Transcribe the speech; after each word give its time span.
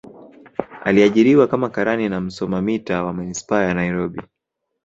aliajiriwa 0.83 1.47
kama 1.47 1.69
karani 1.69 2.09
na 2.09 2.21
msoma 2.21 2.61
mita 2.61 3.03
wa 3.03 3.13
manispaa 3.13 3.63
ya 3.63 3.73
nairobi 3.73 4.21